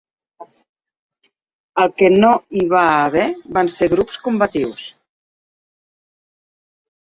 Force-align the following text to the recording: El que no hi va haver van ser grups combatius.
El 1.83 1.91
que 2.01 2.09
no 2.23 2.31
hi 2.59 2.63
va 2.71 2.85
haver 2.93 3.27
van 3.59 3.69
ser 3.75 3.91
grups 3.93 4.19
combatius. 4.29 4.87